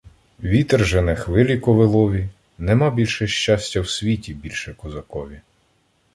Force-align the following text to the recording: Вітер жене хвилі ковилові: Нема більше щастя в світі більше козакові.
Вітер 0.43 0.85
жене 0.85 1.15
хвилі 1.15 1.59
ковилові: 1.59 2.29
Нема 2.57 2.91
більше 2.91 3.27
щастя 3.27 3.81
в 3.81 3.89
світі 3.89 4.33
більше 4.33 4.73
козакові. 4.73 5.41